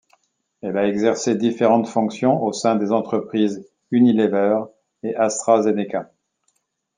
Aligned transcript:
Elle 0.63 0.79
a 0.79 0.87
exercé 0.87 1.35
différentes 1.35 1.87
fonctions 1.87 2.41
au 2.41 2.51
sein 2.53 2.75
des 2.75 2.91
entreprises 2.91 3.69
Unilever 3.91 4.63
et 5.03 5.15
AstraZeneca. 5.15 6.11